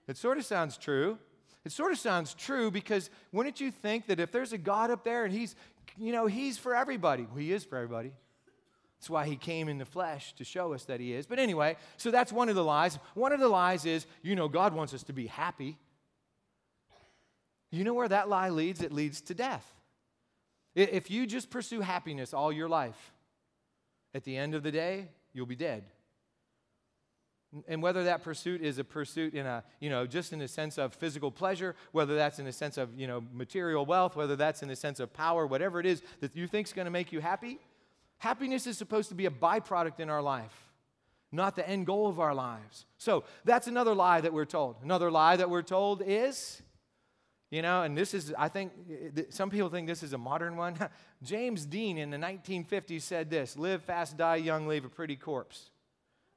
[0.08, 1.18] It sort of sounds true.
[1.66, 5.04] It sort of sounds true because wouldn't you think that if there's a God up
[5.04, 5.54] there and he's,
[5.98, 8.14] you know, he's for everybody, well, he is for everybody.
[9.06, 11.28] That's why he came in the flesh to show us that he is.
[11.28, 12.98] But anyway, so that's one of the lies.
[13.14, 15.78] One of the lies is, you know, God wants us to be happy.
[17.70, 18.82] You know where that lie leads?
[18.82, 19.64] It leads to death.
[20.74, 23.14] If you just pursue happiness all your life,
[24.16, 25.84] at the end of the day, you'll be dead.
[27.68, 30.80] And whether that pursuit is a pursuit in a, you know, just in a sense
[30.80, 34.64] of physical pleasure, whether that's in a sense of, you know, material wealth, whether that's
[34.64, 37.12] in a sense of power, whatever it is that you think is going to make
[37.12, 37.60] you happy,
[38.18, 40.72] Happiness is supposed to be a byproduct in our life,
[41.32, 42.86] not the end goal of our lives.
[42.98, 44.78] So that's another lie that we're told.
[44.84, 46.62] Another lie that we're told is
[47.52, 50.18] You know, and this is, I think, eh, eh, some people think this is a
[50.18, 50.76] modern one.
[51.24, 55.70] James Dean in the 1950s said this live fast, die young, leave a pretty corpse.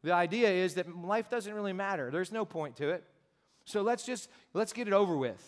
[0.02, 3.04] The idea is that life doesn't really matter, there's no point to it.
[3.64, 5.42] So let's just, let's get it over with.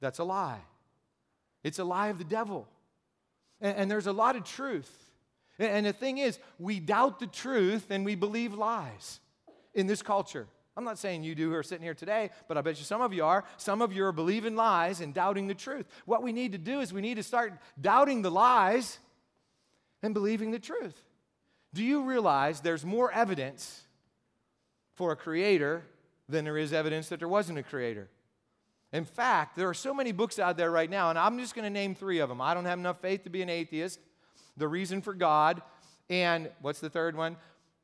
[0.00, 0.60] That's a lie.
[1.62, 2.68] It's a lie of the devil.
[3.60, 4.90] And, and there's a lot of truth.
[5.58, 9.20] And, and the thing is, we doubt the truth and we believe lies
[9.74, 10.46] in this culture.
[10.76, 13.02] I'm not saying you do who are sitting here today, but I bet you some
[13.02, 13.44] of you are.
[13.56, 15.86] Some of you are believing lies and doubting the truth.
[16.06, 18.98] What we need to do is we need to start doubting the lies
[20.02, 21.02] and believing the truth.
[21.74, 23.82] Do you realize there's more evidence
[24.94, 25.84] for a creator
[26.28, 28.08] than there is evidence that there wasn't a creator?
[28.92, 31.64] In fact, there are so many books out there right now, and I'm just going
[31.64, 32.40] to name three of them.
[32.40, 34.00] I don't have enough faith to be an atheist,
[34.56, 35.62] The Reason for God,
[36.08, 37.36] and what's the third one?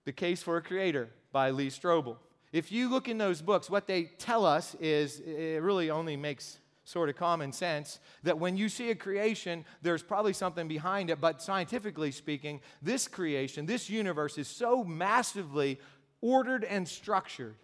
[0.05, 2.17] The Case for a Creator by Lee Strobel.
[2.53, 6.59] If you look in those books, what they tell us is it really only makes
[6.85, 11.21] sort of common sense that when you see a creation, there's probably something behind it.
[11.21, 15.81] But scientifically speaking, this creation, this universe is so massively
[16.21, 17.57] ordered and structured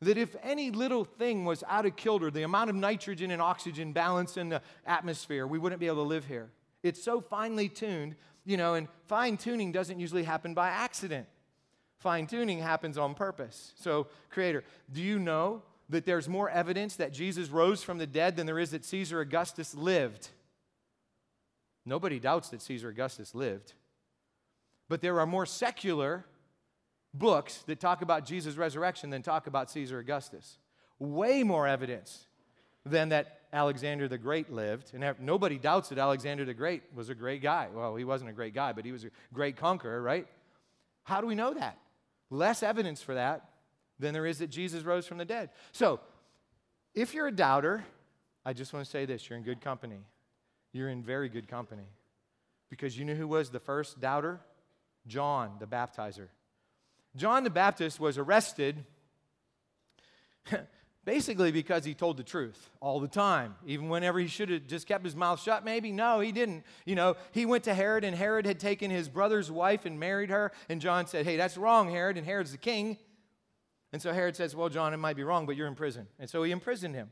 [0.00, 3.92] that if any little thing was out of kilter, the amount of nitrogen and oxygen
[3.92, 6.50] balance in the atmosphere, we wouldn't be able to live here.
[6.82, 11.26] It's so finely tuned, you know, and fine tuning doesn't usually happen by accident.
[11.98, 13.72] Fine tuning happens on purpose.
[13.76, 18.36] So, Creator, do you know that there's more evidence that Jesus rose from the dead
[18.36, 20.28] than there is that Caesar Augustus lived?
[21.86, 23.72] Nobody doubts that Caesar Augustus lived.
[24.88, 26.26] But there are more secular
[27.18, 30.58] books that talk about Jesus' resurrection than talk about Caesar Augustus.
[30.98, 32.26] Way more evidence
[32.84, 34.92] than that Alexander the Great lived.
[34.94, 37.68] And nobody doubts that Alexander the Great was a great guy.
[37.72, 40.26] Well, he wasn't a great guy, but he was a great conqueror, right?
[41.04, 41.78] How do we know that?
[42.30, 43.48] Less evidence for that
[43.98, 45.50] than there is that Jesus rose from the dead.
[45.72, 46.00] So,
[46.94, 47.84] if you're a doubter,
[48.44, 50.00] I just want to say this you're in good company.
[50.72, 51.86] You're in very good company.
[52.68, 54.40] Because you know who was the first doubter?
[55.06, 56.28] John the baptizer.
[57.16, 58.84] John the Baptist was arrested
[61.04, 64.86] basically because he told the truth all the time, even whenever he should have just
[64.86, 65.92] kept his mouth shut, maybe.
[65.92, 66.64] No, he didn't.
[66.84, 70.30] You know, he went to Herod, and Herod had taken his brother's wife and married
[70.30, 70.52] her.
[70.68, 72.18] And John said, Hey, that's wrong, Herod.
[72.18, 72.98] And Herod's the king.
[73.92, 76.08] And so Herod says, Well, John, it might be wrong, but you're in prison.
[76.18, 77.10] And so he imprisoned him.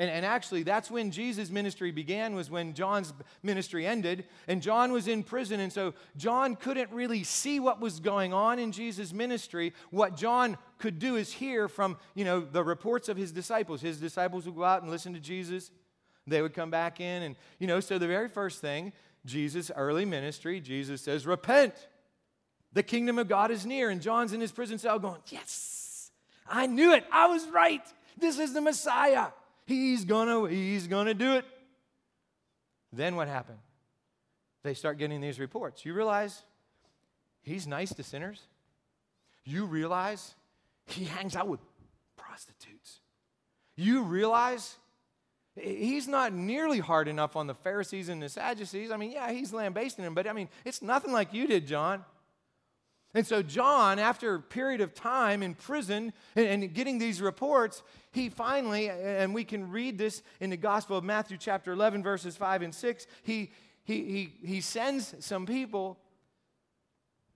[0.00, 4.24] And, and actually, that's when Jesus' ministry began, was when John's ministry ended.
[4.48, 5.60] And John was in prison.
[5.60, 9.74] And so John couldn't really see what was going on in Jesus' ministry.
[9.90, 13.82] What John could do is hear from, you know, the reports of his disciples.
[13.82, 15.70] His disciples would go out and listen to Jesus.
[16.26, 17.22] They would come back in.
[17.22, 18.94] And, you know, so the very first thing,
[19.26, 21.74] Jesus' early ministry, Jesus says, Repent.
[22.72, 23.90] The kingdom of God is near.
[23.90, 26.10] And John's in his prison cell going, Yes,
[26.48, 27.04] I knew it.
[27.12, 27.82] I was right.
[28.16, 29.26] This is the Messiah.
[29.70, 31.44] He's gonna, he's gonna do it.
[32.92, 33.58] Then what happened?
[34.62, 35.84] They start getting these reports.
[35.84, 36.42] You realize
[37.42, 38.40] he's nice to sinners?
[39.44, 40.34] You realize
[40.86, 41.60] he hangs out with
[42.16, 43.00] prostitutes?
[43.76, 44.76] You realize
[45.54, 48.90] he's not nearly hard enough on the Pharisees and the Sadducees.
[48.90, 52.04] I mean, yeah, he's lambasting them, but I mean, it's nothing like you did, John.
[53.12, 57.82] And so, John, after a period of time in prison and, and, getting these reports,
[58.12, 62.36] he finally, and we can read this in the Gospel of Matthew, chapter 11, verses
[62.36, 63.50] 5 and 6, he,
[63.82, 65.98] he, he, he sends some people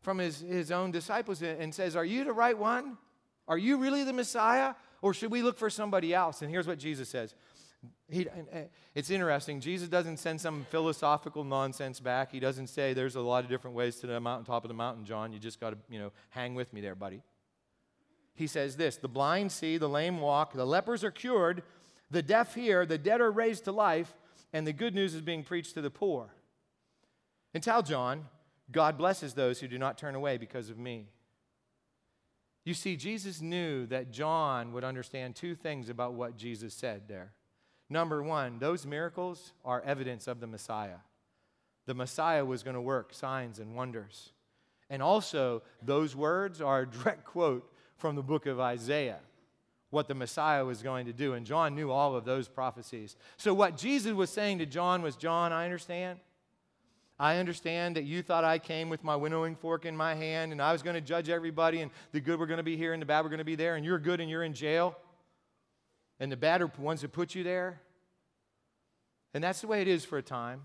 [0.01, 2.99] from his, his own disciples and says, Are you the right one?
[3.49, 4.75] Are you really the Messiah?
[5.03, 6.41] Or should we look for somebody else?
[6.41, 7.35] And here's what Jesus says
[8.11, 9.61] he, eh, it's interesting.
[9.61, 12.31] Jesus doesn't send some philosophical nonsense back.
[12.31, 15.05] He doesn't say there's a lot of different ways to the mountaintop of the mountain,
[15.05, 15.33] John.
[15.33, 17.23] You just got to, you know, hang with me there, buddy.
[18.35, 21.63] He says this the blind see, the lame walk, the lepers are cured,
[22.11, 24.13] the deaf hear, the dead are raised to life,
[24.53, 26.35] and the good news is being preached to the poor.
[27.55, 28.27] And tell John,
[28.71, 31.09] God blesses those who do not turn away because of me.
[32.65, 37.33] You see, Jesus knew that John would understand two things about what Jesus said there.
[37.95, 40.97] Number one, those miracles are evidence of the Messiah.
[41.87, 44.33] The Messiah was going to work signs and wonders.
[44.91, 49.21] And also, those words are a direct quote from the book of Isaiah,
[49.91, 51.35] what the Messiah was going to do.
[51.35, 53.15] And John knew all of those prophecies.
[53.37, 56.19] So, what Jesus was saying to John was John, I understand.
[57.17, 60.61] I understand that you thought I came with my winnowing fork in my hand and
[60.61, 63.01] I was going to judge everybody, and the good were going to be here and
[63.01, 64.97] the bad were going to be there, and you're good and you're in jail
[66.21, 67.81] and the bad are ones that put you there.
[69.33, 70.63] And that's the way it is for a time.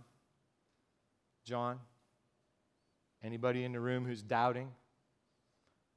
[1.44, 1.80] John,
[3.24, 4.70] anybody in the room who's doubting?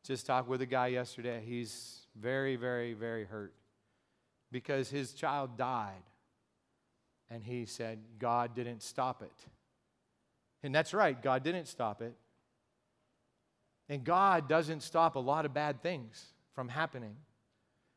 [0.05, 1.43] Just talked with a guy yesterday.
[1.45, 3.53] He's very, very, very hurt
[4.51, 6.03] because his child died
[7.33, 9.33] And he said, God didn't stop it.
[10.63, 12.15] And that's right, God didn't stop it.
[13.89, 17.17] And God doesn't stop a lot of bad things from happening.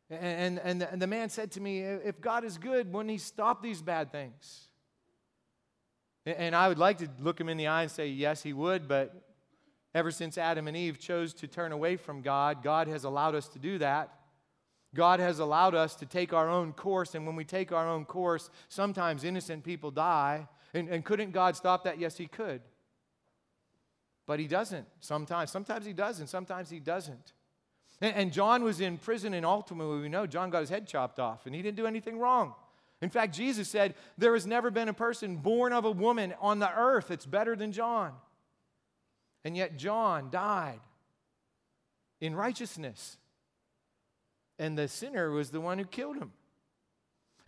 [0.09, 3.63] And, and, and the man said to me, If God is good, wouldn't he stop
[3.63, 4.69] these bad things?
[6.25, 8.87] And I would like to look him in the eye and say, Yes, he would,
[8.87, 9.23] but
[9.93, 13.47] ever since Adam and Eve chose to turn away from God, God has allowed us
[13.49, 14.11] to do that.
[14.93, 18.05] God has allowed us to take our own course, and when we take our own
[18.05, 20.47] course, sometimes innocent people die.
[20.73, 21.99] And, and couldn't God stop that?
[21.99, 22.61] Yes, He could.
[24.25, 25.51] But He doesn't sometimes.
[25.51, 27.33] Sometimes He does, and sometimes He doesn't.
[28.01, 31.45] And, John was in prison, and ultimately, we know John got his head chopped off,
[31.45, 32.53] and he didn't do anything wrong.
[33.01, 36.59] In fact, Jesus said, There has never been a person born of a woman on
[36.59, 38.11] the earth that's better than John.
[39.45, 40.81] And yet, John died
[42.19, 43.17] in righteousness
[44.59, 46.31] and the sinner was the one who killed him.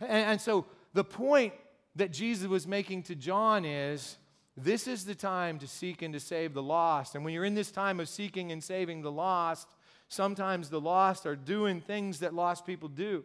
[0.00, 1.54] And, and, so the point
[1.96, 4.16] that Jesus was making to John is
[4.56, 7.14] this is the time to seek and to save the lost.
[7.14, 9.68] And when you're in this time of seeking and saving the lost,
[10.08, 13.24] sometimes the lost are doing things that lost people do.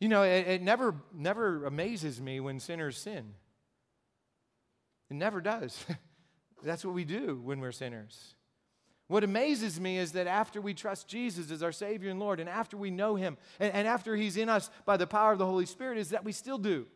[0.00, 3.34] You know, it, it never, never amazes me when sinners sin.
[5.10, 5.84] It never does.
[6.62, 8.34] That's what we do when we're sinners.
[9.08, 12.48] What amazes me is that after we trust Jesus as our Savior and Lord, and
[12.48, 15.46] after we know Him, and, and after He's in us by the power of the
[15.46, 16.86] Holy Spirit, is that we still do.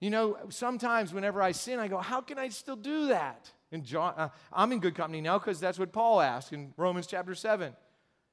[0.00, 3.50] You know, sometimes whenever I sin, I go, How can I still do that?
[3.76, 7.06] And John, uh, I'm in good company now because that's what Paul asked in Romans
[7.06, 7.76] chapter 7.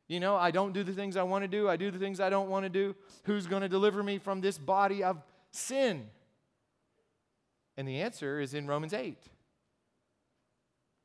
[0.07, 2.21] You know, I don't do the things I want to do, I do the things
[2.21, 2.95] I don't want to do.
[3.25, 6.07] Who's going to deliver me from this body of sin?
[7.75, 9.17] And the answer is in Romans 8.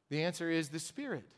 [0.09, 1.29] The answer is the Spirit.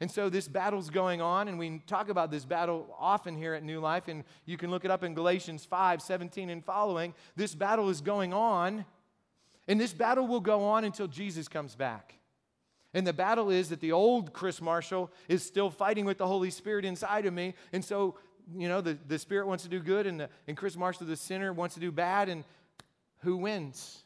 [0.00, 3.64] And so this battle's going on, and we talk about this battle often here at
[3.64, 7.14] New Life, and you can look it up in Galatians 5 17 and following.
[7.34, 8.84] This battle is going on,
[9.66, 12.17] and this battle will go on until Jesus comes back.
[12.94, 16.50] And the battle is that the old Chris Marshall is still fighting with the Holy
[16.50, 17.54] Spirit inside of me.
[17.72, 18.16] And so,
[18.56, 21.16] you know, the, the Spirit wants to do good, and, the, and Chris Marshall, the
[21.16, 22.28] sinner, wants to do bad.
[22.28, 22.44] And
[23.18, 24.04] who wins?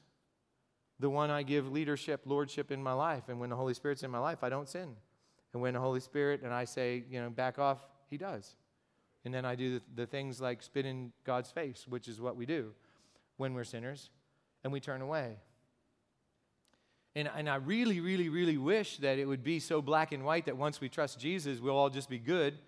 [0.99, 3.29] The one I give leadership, lordship in my life.
[3.29, 4.97] And when the Holy Spirit's in my life, I don't sin.
[5.53, 7.79] And when the Holy Spirit and I say, you know, back off,
[8.11, 8.57] He does.
[9.25, 12.37] And then I do the, the things like spit in God's face, which is what
[12.37, 12.73] we do
[13.37, 14.11] when we're sinners,
[14.65, 15.37] and we turn away.
[17.15, 20.47] And, and I really, really, really wish that it would be so black and white
[20.47, 22.59] that once we trust Jesus, we'll all just be good.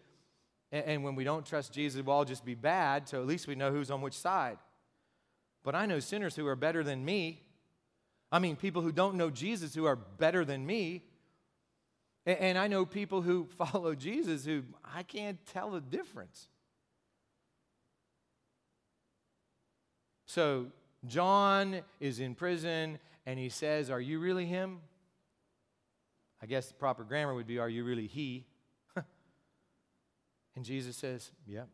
[0.70, 3.09] And, and when we don't trust Jesus, we'll all just be bad.
[3.09, 4.59] So at least we know who's on which side.
[5.62, 7.40] But I know sinners who are better than me.
[8.30, 11.04] I mean, people who don't know Jesus who are better than me.
[12.26, 16.48] And I know people who follow Jesus who I can't tell the difference.
[20.26, 20.66] So
[21.07, 24.80] John is in prison and he says, Are you really him?
[26.42, 28.46] I guess the proper grammar would be, Are you really he?
[30.56, 31.68] and Jesus says, Yep,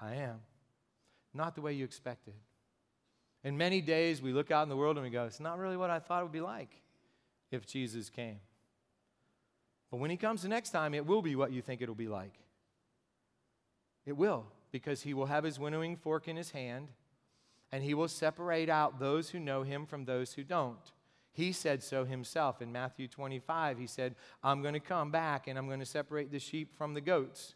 [0.00, 0.40] I am.
[1.32, 2.34] Not the way you expected.
[3.42, 5.76] In many days, we look out in the world and we go, It's not really
[5.76, 6.70] what I thought it would be like
[7.50, 8.40] if Jesus came.
[9.90, 12.08] But when he comes the next time, it will be what you think it'll be
[12.08, 12.34] like.
[14.04, 16.88] It will, because he will have his winnowing fork in his hand,
[17.74, 20.92] and he will separate out those who know him from those who don't.
[21.32, 23.78] He said so himself in Matthew 25.
[23.78, 26.94] He said, I'm going to come back and I'm going to separate the sheep from
[26.94, 27.54] the goats.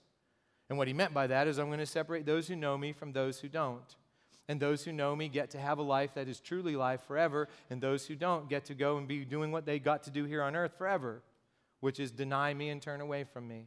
[0.69, 2.93] And what he meant by that is, I'm going to separate those who know me
[2.93, 3.97] from those who don't.
[4.49, 7.49] And those who know me get to have a life that is truly life forever,
[7.71, 10.25] and those who don't get to go and be doing what they got to do
[10.25, 11.23] here on earth forever
[11.81, 13.67] which is deny me and turn away from me.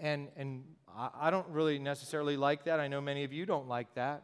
[0.00, 2.78] And, and I don't really necessarily like that.
[2.78, 4.22] I know many of you don't like that.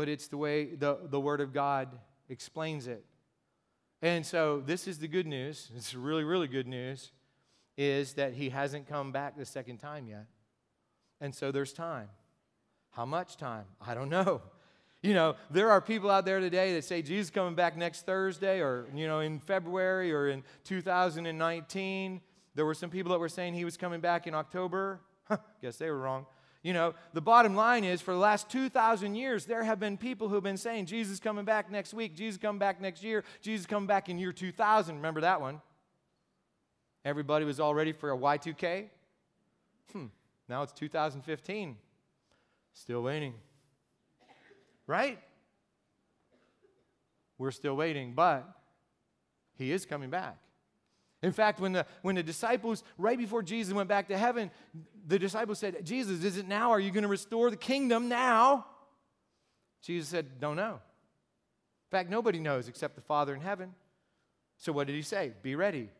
[0.00, 1.90] But it's the way the, the Word of God
[2.30, 3.04] explains it.
[4.00, 5.70] And so this is the good news.
[5.76, 7.12] It's really, really good news
[7.76, 10.24] is that he hasn't come back the second time yet.
[11.20, 12.08] And so there's time.
[12.92, 13.66] How much time?
[13.78, 14.40] I don't know.
[15.02, 18.60] You know, there are people out there today that say Jesus coming back next Thursday
[18.60, 22.20] or, you know, in February or in 2019.
[22.54, 25.00] There were some people that were saying he was coming back in October.
[25.62, 26.26] Guess they were wrong.
[26.62, 30.28] You know, the bottom line is for the last 2,000 years, there have been people
[30.28, 33.66] who have been saying, Jesus coming back next week, Jesus coming back next year, Jesus
[33.66, 34.96] coming back in year 2000.
[34.96, 35.62] Remember that one?
[37.04, 38.90] Everybody was all ready for a Y2K.
[39.92, 40.06] Hmm,
[40.48, 41.76] now it's 2015.
[42.74, 43.34] Still waiting
[44.90, 45.20] right?
[47.38, 48.44] We're still waiting, but
[49.54, 50.36] he is coming back.
[51.22, 54.50] In fact, when the, when the disciples, right before Jesus went back to heaven,
[55.06, 56.70] the disciples said, Jesus, is it now?
[56.70, 58.66] Are you going to restore the kingdom now?
[59.82, 60.72] Jesus said, Don't know.
[60.72, 63.74] In fact, nobody knows except the Father in heaven.
[64.56, 65.32] So what did he say?
[65.42, 65.90] Be ready.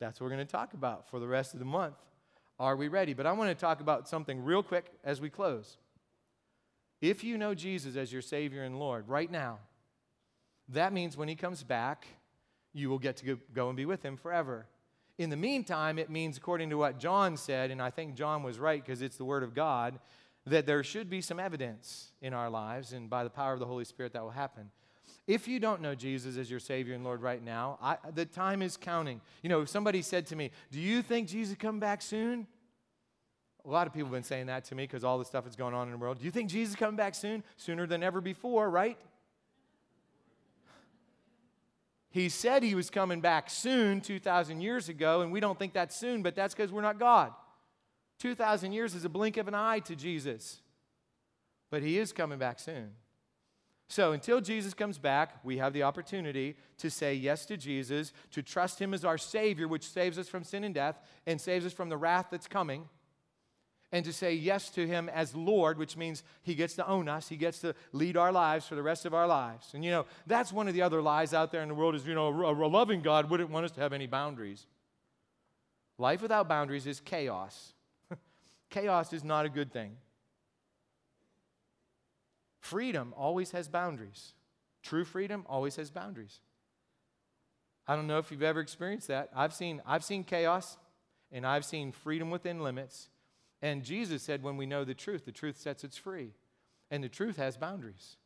[0.00, 1.96] That's what we're going to talk about for the rest of the month.
[2.58, 3.14] Are we ready?
[3.14, 5.78] But I want to talk about something real quick as we close.
[7.00, 9.58] If you know Jesus as your Savior and Lord right now,
[10.68, 12.06] that means when he comes back,
[12.74, 14.66] you will get to go and be with him forever.
[15.16, 18.58] In the meantime, it means, according to what John said, and I think John was
[18.58, 20.00] right because it's the Word of God,
[20.46, 23.66] that there should be some evidence in our lives, and by the power of the
[23.66, 24.70] Holy Spirit, that will happen.
[25.26, 28.60] If you don't know Jesus as your Savior and Lord right now, I, the time
[28.60, 29.20] is counting.
[29.42, 32.46] You know, if somebody said to me, Do you think Jesus come back soon?
[33.64, 35.56] A lot of people have been saying that to me because all the stuff that's
[35.56, 36.18] going on in the world.
[36.18, 37.42] Do you think Jesus is coming back soon?
[37.56, 38.98] Sooner than ever before, right?
[42.14, 45.96] He said he was coming back soon 2,000 years ago, and we don't think that's
[45.96, 47.32] soon, but that's because we're not God.
[48.20, 50.60] 2,000 years is a blink of an eye to Jesus,
[51.72, 52.92] but he is coming back soon.
[53.88, 58.42] So until Jesus comes back, we have the opportunity to say yes to Jesus, to
[58.42, 61.72] trust him as our Savior, which saves us from sin and death and saves us
[61.72, 62.88] from the wrath that's coming
[63.94, 67.28] and to say yes to Him as Lord, which means He gets to own us.
[67.28, 69.70] He gets to lead our lives for the rest of our lives.
[69.72, 72.04] And you know, that's one of the other lies out there in the world is,
[72.04, 74.66] you know, a, loving God wouldn't want us to have any boundaries.
[75.96, 77.72] Life without boundaries is chaos.
[78.68, 79.96] chaos is not a good thing.
[82.58, 84.34] Freedom always has boundaries.
[84.82, 86.40] True freedom always has boundaries.
[87.86, 89.30] I don't know if you've ever experienced that.
[89.36, 90.78] I've seen, I've seen chaos
[91.30, 93.08] and I've seen freedom within limits.
[93.64, 96.32] And Jesus said, when we know the truth, the truth sets us free.
[96.90, 98.18] And the truth has boundaries.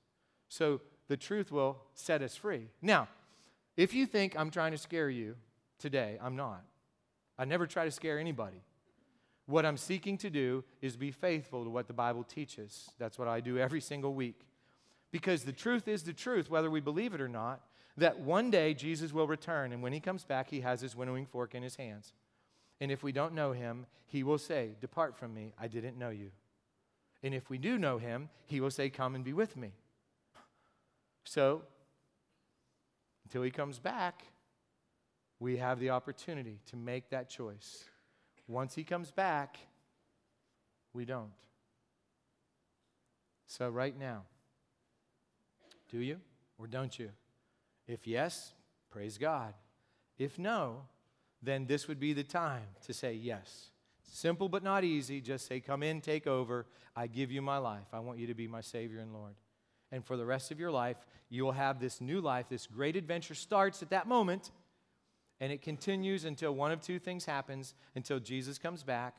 [0.49, 2.71] So the truth will set us free.
[2.83, 3.07] Now,
[3.77, 5.37] if you think I'm trying to scare you
[5.79, 6.65] today, I'm not.
[7.39, 8.65] I never try to scare anybody.
[9.47, 12.91] What I'm seeking to do is be faithful to what the Bible teaches.
[12.99, 14.41] That's what I do every single week.
[15.13, 17.61] Because the truth is the truth, whether we believe it or not,
[17.97, 21.27] that one day Jesus will return, and when he comes back, he has his winnowing
[21.27, 22.13] fork in his hands.
[22.81, 26.11] And if we don't know him, he will say, Depart from me, I didn't know
[26.11, 26.31] you.
[27.23, 29.73] And if we do know him, he will say, Come and be with me.
[31.25, 31.63] So,
[33.25, 34.25] until he comes back,
[35.41, 37.85] we have the opportunity to make that choice.
[38.47, 39.59] Once he comes back,
[40.95, 41.33] we don't.
[43.47, 44.23] So, right now,
[45.91, 46.19] do you
[46.59, 47.11] or don't you?
[47.87, 48.53] If yes,
[48.91, 49.55] praise God.
[50.19, 50.83] If no,
[51.43, 53.71] then this would be the time to say yes.
[54.11, 55.21] Simple but not easy.
[55.21, 56.67] Just say, Come in, take over.
[56.97, 57.87] I give you my life.
[57.93, 59.35] I want you to be my Savior and Lord.
[59.93, 60.97] And for the rest of your life,
[61.31, 62.47] you will have this new life.
[62.49, 64.51] This great adventure starts at that moment,
[65.41, 69.17] and it continues until one of two things happens until Jesus comes back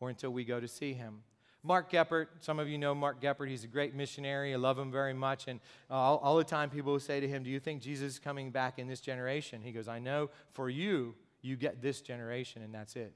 [0.00, 1.22] or until we go to see him.
[1.62, 3.48] Mark Geppert, some of you know Mark Geppert.
[3.48, 4.54] He's a great missionary.
[4.54, 5.46] I love him very much.
[5.46, 5.60] And
[5.90, 8.50] all, all the time, people will say to him, Do you think Jesus is coming
[8.50, 9.60] back in this generation?
[9.62, 13.14] He goes, I know for you, you get this generation, and that's it.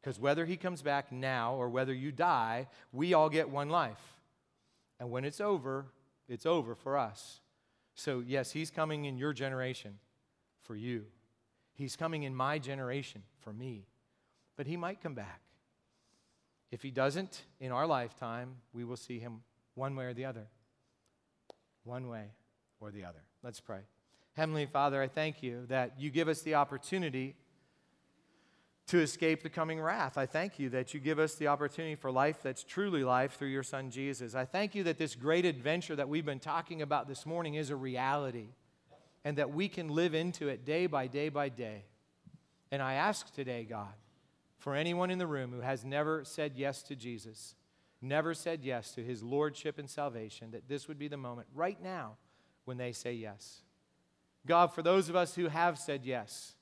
[0.00, 4.00] Because whether he comes back now or whether you die, we all get one life.
[5.00, 5.86] And when it's over,
[6.28, 7.40] it's over for us.
[7.94, 9.98] So, yes, he's coming in your generation
[10.62, 11.06] for you.
[11.74, 13.86] He's coming in my generation for me.
[14.56, 15.40] But he might come back.
[16.70, 19.42] If he doesn't in our lifetime, we will see him
[19.74, 20.46] one way or the other.
[21.84, 22.32] One way
[22.80, 23.22] or the other.
[23.42, 23.80] Let's pray.
[24.36, 27.36] Heavenly Father, I thank you that you give us the opportunity
[28.88, 30.18] to escape the coming wrath.
[30.18, 33.48] I thank you that you give us the opportunity for life that's truly life through
[33.48, 34.34] your Son Jesus.
[34.34, 37.70] I thank you that this great adventure that we've been talking about this morning is
[37.70, 38.48] a reality
[39.24, 41.86] and that we can live into it day by day by day.
[42.70, 43.94] And I ask today, God,
[44.58, 47.54] for anyone in the room who has never said yes to Jesus,
[48.02, 51.82] never said yes to his lordship and salvation, that this would be the moment right
[51.82, 52.18] now
[52.66, 53.62] when they say yes.
[54.46, 56.54] God, for those of us who have said yes,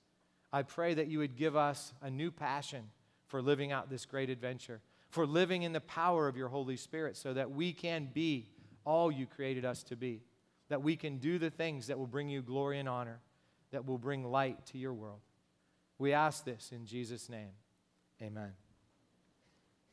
[0.52, 2.84] I pray that you would give us a new passion
[3.26, 4.80] for living out this great adventure,
[5.10, 8.48] for living in the power of your Holy Spirit so that we can be
[8.84, 10.22] all you created us to be,
[10.68, 13.20] that we can do the things that will bring you glory and honor,
[13.70, 15.20] that will bring light to your world.
[15.98, 17.50] We ask this in Jesus' name.
[18.22, 18.63] Amen.